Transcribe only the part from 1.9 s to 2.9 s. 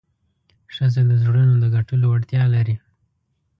وړتیا لري.